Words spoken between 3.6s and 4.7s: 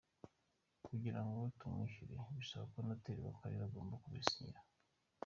agomba kubisinyira.